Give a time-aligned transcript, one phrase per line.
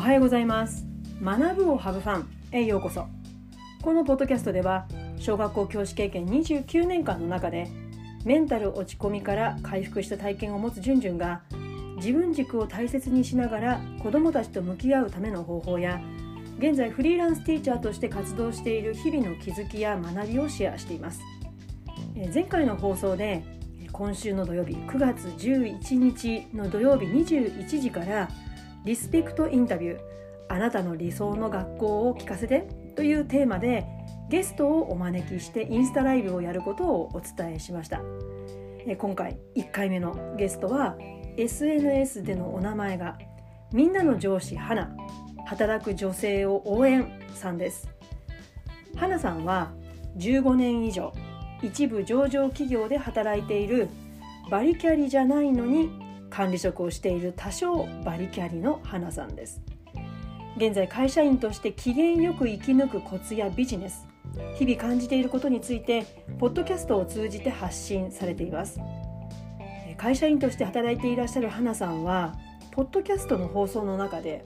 [0.00, 0.86] おはようございます。
[1.22, 3.06] 学ぶをハブファンへようこそ。
[3.82, 4.86] このポッドキャストでは
[5.18, 7.68] 小学校教師経験29年間の中で
[8.24, 11.42] メンタル落ち込みから回復した体験を持つじゅんじゅんが
[11.96, 16.00] 自分軸を大切にしながら子どもたちと向き合うための方法や
[16.58, 21.20] 現在フリーランスティーチャーとして活動している日々の気づきや学びをシェアしています。
[22.32, 23.44] 前回の放送で
[23.92, 28.30] 今週の土曜日9月11日の土曜日21時から
[28.84, 30.00] リスペクトインタビュー。
[30.48, 32.66] あなたの理想の学校を聞かせて
[32.96, 33.86] というテーマで
[34.28, 38.02] ゲストをお招きしてインスタライブをやることをお伝えしました。
[38.98, 40.96] 今回1回目のゲストは
[41.36, 43.16] SNS でのお名前が
[43.72, 44.90] みんなの上司花
[45.46, 47.88] 働く女性を応援さんです。
[48.96, 49.70] 花さんは
[50.16, 51.12] 15年以上
[51.62, 53.88] 一部上場企業で働いている
[54.50, 55.90] バリキャリじゃないのに
[56.30, 59.60] 管理職をしている多少バリキャリの花さんです
[60.56, 64.06] 現在会社員として機嫌よく生き抜くコツやビジネス
[64.56, 66.06] 日々感じていることについて
[66.38, 68.80] ポッドキャストを通じて発信されています
[69.96, 72.34] 会社員として働いていらっしゃる花さんは
[72.70, 74.44] ポッドキャストの放送の中で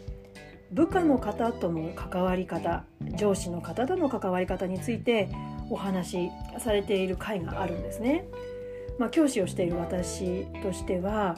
[0.73, 2.85] 部下の方との関わり方
[3.17, 5.29] 上司の方との関わり方について
[5.71, 8.27] お話しされている回があるんですね。
[8.99, 11.37] まあ、教師をしている私としては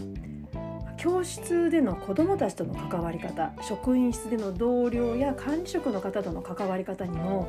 [0.97, 7.49] 教室での子どもたちとの関わり方職員室での同僚や管理職の方との関わり方にも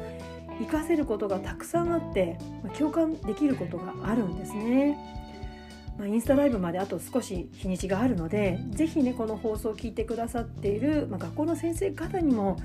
[0.59, 4.97] 活かせることがたくさんあって、まあ、共感できることがあるんですね。
[5.97, 12.57] まあ、インスタライブまであと少し日にちがあるので是非ねこの放送を聞いてくださっている、まあ、学校の先生方にも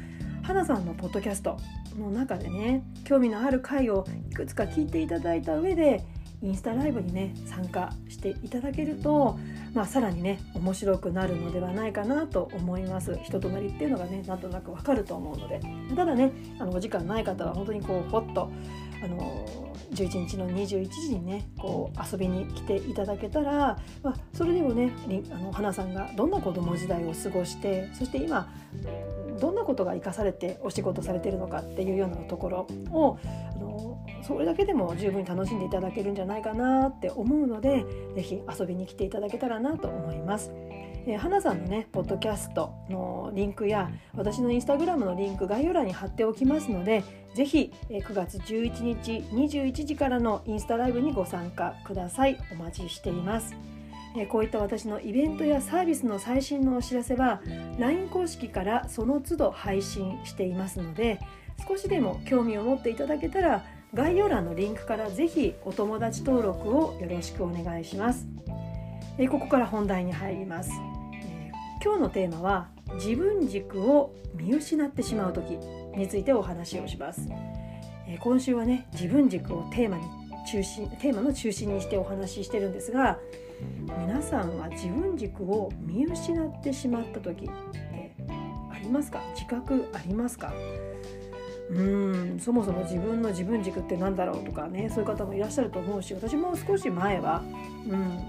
[0.43, 1.57] 花さんのポッドキャスト
[1.99, 6.05] の中でね興味のある回をいくつか聞いていただいた上で
[6.43, 9.39] インスタライブにね参加していただけると、
[9.75, 13.19] まあ、さらにね面白くなるのではないかなと思います。
[13.23, 15.61] 人となりっていうのがねなんとなくわかると思うので。
[15.95, 18.51] ただねあのお時間ない方は本当にこうほっと
[19.03, 19.47] あの
[19.93, 24.93] 11日の21時にねこう遊びに来ていただけたら、まあ、それでもね
[25.31, 28.53] あの花さんがどんな子供時代を過ごしてそして今
[29.41, 33.19] どんなことが生かされてお仕事されてるのかっていうようなところを
[33.55, 33.92] あの
[34.23, 37.85] それだけでも十分に楽しんでいただけるんじゃないかなって思うので
[38.15, 40.53] 是非遊びに来ていただけたらなと思います。
[41.05, 47.03] えー、花さんのねポッドキャストのリンクや私のインスタグラムのリンク概要欄に貼っておきますので
[47.35, 53.57] ぜひ、えー、9月11日21時からのインスタライブにご参加くださいお待ちしています。
[54.15, 57.41] えこういった私のイベントやサービスの最新のお知らせは
[57.79, 61.19] LINE 公式からその都度配信していますので
[61.67, 68.27] 少しでも興味を持っていただけたら概要欄のリンクからぜひお友達登録をよろしくお願いします。
[69.19, 70.71] えここから本題に入ります、
[71.13, 71.53] え
[71.85, 75.59] 今日のテーマは自分軸を見失ってしまう時
[75.95, 77.29] についてお話をします。
[78.09, 80.05] え今週はね自分軸をテーマに
[80.51, 83.19] 中心テーマの中心にしてお話ししてるんですが
[84.07, 88.15] 皆さんは自分軸を見失ってしまった時って
[88.73, 89.21] ありますか？
[89.35, 90.51] 自覚ありますか？
[91.71, 91.83] う
[92.37, 97.43] んそもそも自分の自分軸って何だろうとかねそういう方もいらっしゃると思うし私も少し前は、
[97.89, 98.21] うん、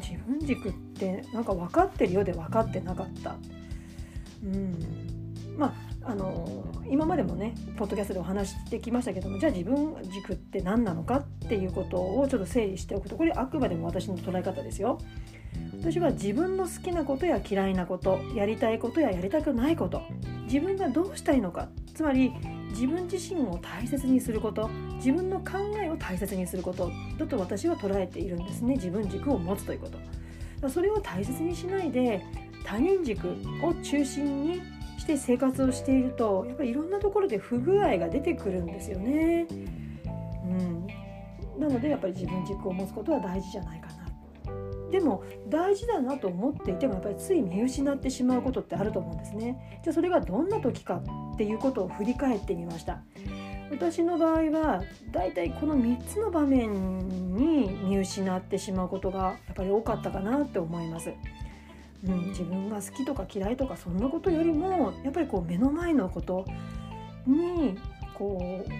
[0.00, 3.36] 自分軸ってなんか分かってるようで分かってなかった。
[4.44, 4.74] うん
[5.56, 14.98] まああの今までもねポッドキャストでお話してきましたけどもじゃあ自分軸って何なのかっていうことをちょっと整理しておくとこれあくまでも私の捉え方ですよ。
[15.80, 20.02] 私は自分の好きなことや嫌いなことやりたいことややりたくないこと
[20.44, 22.32] 自分がどうしたいのかつまり
[22.74, 29.88] 自分自身を大切にすること自分の考えを大切にすることだと私は捉えているんですね自分軸を持つというこ
[30.60, 32.24] とそれを大切にしないで
[32.64, 33.28] 他人軸
[33.62, 34.62] を中心に
[34.98, 39.46] して生活をしているとやっぱりいろんなところで不具合が出てくるんですよね。
[40.44, 43.94] うん、なのでやっぱり自分軸を持つことは大事じゃないかな。
[44.90, 49.80] でも大事だなと思っていてもやっぱりつい見失ってしまうことってあると思うんですね。
[49.82, 51.02] じゃあそれがどんな時か
[51.34, 52.98] っていうことを振り返ってみました。
[53.70, 61.12] 私の場合はだいたいこの3つの場面に見失ってしまうことがやっぱり多かったかなって思います。
[62.06, 66.44] うん、自分が好きとか嫌いとかそんなことよりもやっぱりこう目の前のこと
[67.26, 67.78] に
[68.12, 68.70] こう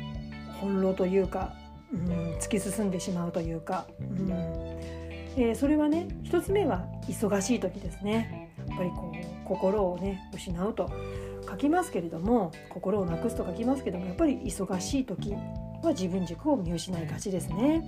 [0.61, 1.55] 翻弄というか、
[1.93, 4.31] うん、突き進んでしまうというか、うん
[5.37, 10.91] えー、それはね一つ目は忙しい時ですねやっぱりこう心をね失うと
[11.49, 15.32] 書きますけれども心をなくすと書きますけどもやっぱり忙しい時
[15.82, 17.82] は自分軸を見失いがちですね。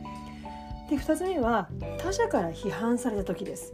[0.89, 1.69] で2つ目は
[1.99, 3.73] 他者から批判された時です。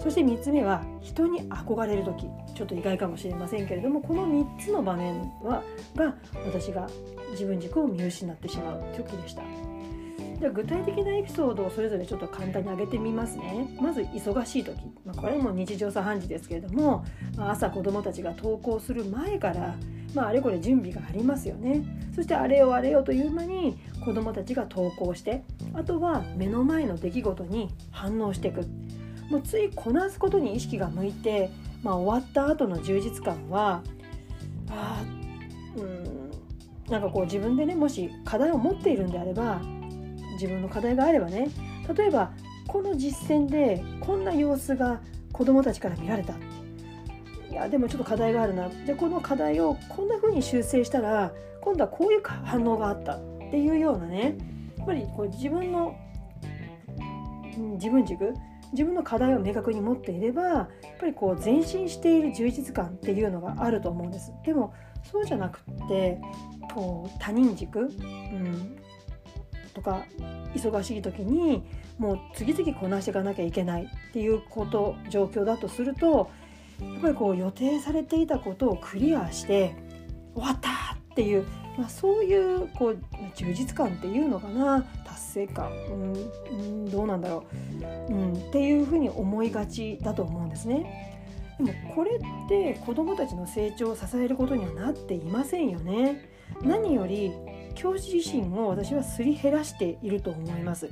[0.00, 2.26] そして3つ目は人に憧れる時。
[2.54, 5.62] ちょっと意外かもしれませんけれどもこの3つの場面は
[5.94, 6.88] が私が
[7.30, 9.42] 自分軸を見失ってしまう時でした。
[10.38, 13.76] じゃ具体的なエピソードをそれぞれちょっと簡単に挙げてみますね。
[13.80, 17.04] まず忙しい時、まあ、これも日常茶飯事ですけれども、
[17.36, 19.74] まあ、朝子どもたちが登校する前から
[20.14, 21.84] まあ、あれこれ準備がありますよね。
[22.14, 25.44] そしてあれよあれよという間に子どもたちが登校して
[25.74, 28.66] あとは目の前の出来事に反応していく。
[29.30, 31.50] もうついこなすことに意識が向いて、
[31.82, 33.82] まあ、終わった後の充実感は
[34.70, 35.04] あ
[35.76, 36.30] うん
[36.90, 39.60] なんかこう自分でねもし課題を持っているんであれば
[40.40, 41.48] 自分の課題があればね
[41.94, 42.32] 例えば
[42.66, 45.00] この実践でこんな様子が
[45.32, 46.34] 子どもたちから見られた。
[47.50, 48.68] いやでもちょっと課題があるな。
[48.68, 51.32] でこの課題をこんな風に修正したら
[51.62, 53.16] 今度はこういう反応があった。
[53.48, 54.36] っていうようなね。
[54.76, 55.96] やっぱりこう自分の
[57.76, 58.34] 自分軸
[58.72, 60.66] 自分の課題を明確に持っていればやっ
[61.00, 64.32] ぱりこう前進している充実感っていうのがあると思うんです。
[64.44, 64.74] でも
[65.10, 66.20] そうじゃなくって
[66.74, 68.76] こう他人軸、うん、
[69.74, 70.04] とか
[70.54, 71.62] 忙しい時に
[71.98, 76.30] もう次々こなしていかなきゃいけないっていうこと状況だとすると
[76.80, 79.74] やっぱりこう予定されていたことをクリアして
[80.34, 81.44] 終わったっていう、
[81.76, 82.98] まあ、そういうこう
[83.34, 85.94] 充実感っていうのかな達成感、う
[86.54, 87.44] ん、どうなんだろ
[88.08, 91.08] う、うん、っていうふうに思いがちだと思うんですね。
[91.58, 96.30] でもこれって子どもたちの成長を支えることにはなっていませんよね。
[96.62, 97.32] 何より
[97.74, 100.88] 教師自身を私はすり減らしていると思います。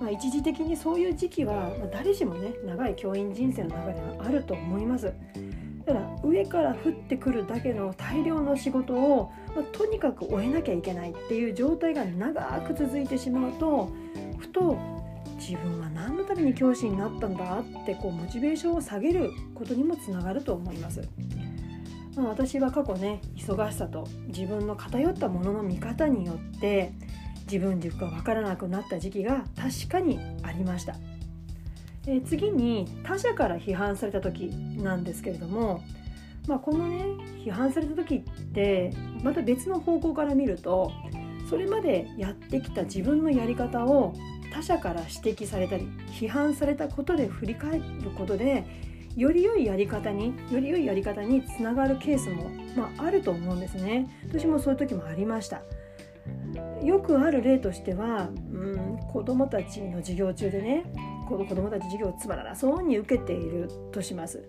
[0.00, 5.12] まあ、一時的にそういう時期は、ま誰しもね長い教員人生の中ではあると思います。
[5.86, 13.88] ただ上から降ってくるだけの大量の仕事を、まあ、とにかく終えなきゃいけないっていう状態が長く続いてしまうと
[14.36, 14.76] ふと
[15.38, 21.08] 自分は何のために教師になったんだってこうモチベーションを下げることにもつながると思います。
[22.16, 26.92] まあ、私は過去ね忙しさと自分の偏ったものの見方によって
[27.42, 30.96] 自分軸が分からなくなった時期が確かにありました。
[32.08, 34.46] え次に他者から批判された時
[34.78, 35.82] なんですけれども、
[36.46, 37.04] まあ、このね
[37.44, 38.20] 批判された時っ
[38.52, 38.92] て
[39.22, 40.92] また別の方向から見ると
[41.50, 44.14] それまでやってきた自分のやり方を
[44.52, 48.64] 他者から指摘されたり批判されたことで振り返ることで
[49.16, 54.08] より良いやり方により良いやり方につながるケースも、まあ、あると思うんですね。
[54.28, 55.62] 私もそういう時もありました。
[56.82, 60.84] よくある例としては、うん、子どもたちの授業中でね
[61.28, 64.48] 子どもたち授業をつまらなそうに受けているとします、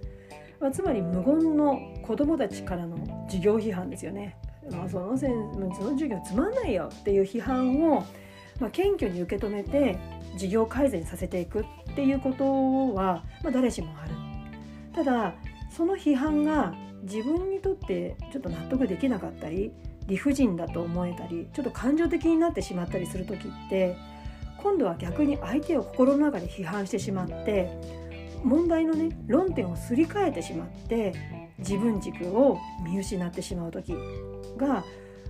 [0.59, 2.97] まあ、つまり無言の子どもたちからの
[3.27, 4.37] 授業批判ですよね、
[4.71, 8.05] まあ、そのせんその授業つまんないよっていう批判を、
[8.59, 9.97] まあ、謙虚に受け止めて
[10.33, 11.63] 授業改善させていくっ
[11.95, 14.26] ていうことは、まあ、誰しもある。
[14.97, 15.35] ただ
[15.69, 16.73] その批判が
[17.03, 19.71] 自分にとってちょっと納得できなかったり
[20.07, 23.95] 理不尽だと思えたりちょっと感情的になってしまったりする時って
[24.57, 27.69] 今度は逆に相手を心の中で批判してしまって
[28.43, 31.13] 問題のね論点をすり替えてしまって
[31.59, 33.93] 自分軸を見失ってしまう時
[34.57, 34.83] が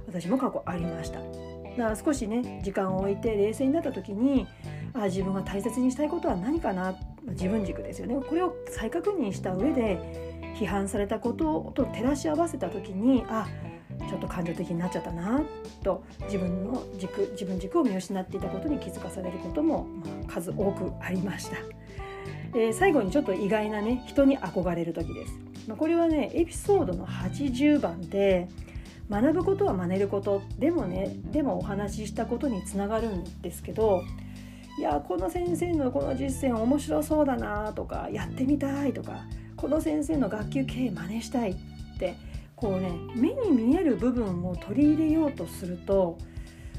[0.07, 1.19] 私も過去ありました。
[1.19, 4.47] だから少しね時間を置いて冷静になった時に
[4.93, 6.95] あ自分が大切にしたいことは何かな
[7.27, 9.99] 自分軸ですよねこれを再確認した上で
[10.57, 13.47] 批判されたことと照らし合わせた時にあ
[14.09, 15.41] ちょっと感情的になっちゃったな
[15.83, 21.57] と自分の軸自分軸を見失っていたことに気づかされることも、まあ、数多くありました。
[22.53, 25.33] で最後にちょっと意外なね人に憧れる時です。
[25.67, 28.47] まあ、これはねエピソードの80番で
[29.09, 34.03] 学ぶことは真似ることでもねでもお話ししたことにつながるんですけど
[34.77, 41.55] いやこの先生のこの実践面白そうだなとかやってみたいとかこの先生の学級経営真似したいっ
[41.97, 42.15] て
[42.55, 46.17] こうね目に見える部分を取り入れようとすると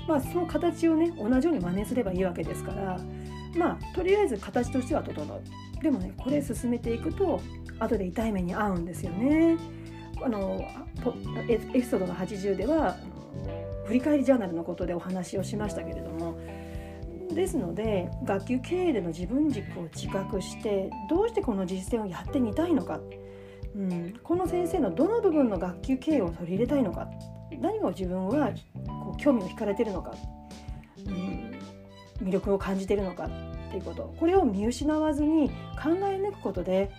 [0.06, 3.00] まあその形をね同じように真似すればいいわけですから
[3.56, 5.42] まあとりあえず形としては整う
[5.82, 7.40] でもねこれ進めていくと
[7.80, 9.56] 後で痛い目に遭うんですよね。
[10.20, 10.60] あの
[11.48, 12.96] エピソードの80では
[13.84, 16.17] 振り返りジャーナルのことでお話をしましたけれども
[17.38, 23.00] ですので学級経営での自分軸を自覚してどうしてこの実践をやってみたいのか。
[23.76, 27.08] うん、この先生のどの部分の学級経営を取り入れたいのか。
[27.60, 28.50] 何を自分は
[29.04, 30.14] こう興味を惹かれてるのか、
[31.06, 33.26] うん、魅力を感じてるのか。
[33.26, 34.12] っていうこと。
[34.18, 36.90] これを見失わずに考え抜くことで、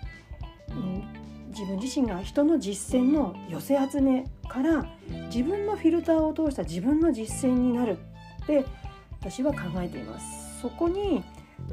[0.70, 1.04] うん、
[1.50, 4.86] 自分自身が人の実践の寄せ集めから
[5.26, 7.98] 自分のフィルターを通した自分の実践になる
[8.42, 8.64] って
[9.20, 10.60] 私は考えています。
[10.60, 11.22] そこに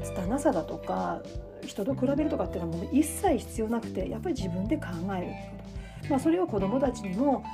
[0.02, 1.20] 拙さだとか
[1.66, 4.86] 人と比べるとかっていうのはもう一切必要なくてやっぱり自分で考
[5.16, 7.44] えるってこと、まあ、それを子どもたちにも、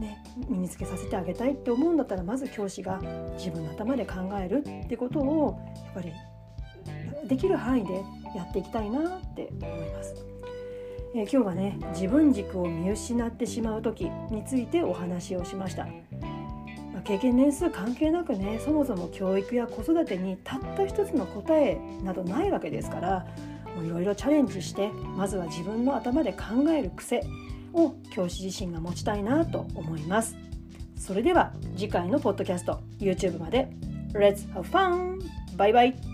[0.00, 3.00] ね、身につけさせてあげたいって思うんだったらまず教師が
[3.36, 6.12] 自分の頭で考えるってことをやっぱり
[7.28, 7.94] できる範囲で
[8.34, 10.14] やっていきたいなって思います。
[11.12, 15.88] えー、今日はね自分軸を見失ってしまう時についてお話をしました。
[17.00, 23.26] まあ、経験年数関係なくねそもそも教育や子育てにたった一つの答えなどないわけですから
[23.82, 27.22] いろいろチャレンジしてまずは自分の頭で考える癖
[27.72, 30.36] を教師自身が持ちたいなと思います。
[30.96, 33.70] それでは次回のポッドキャスト YouTube まで
[34.12, 35.18] Let's have fun!
[35.56, 36.09] バイバイ